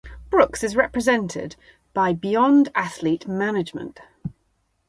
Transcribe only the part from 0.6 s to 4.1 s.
is represented by Beyond Athlete Management.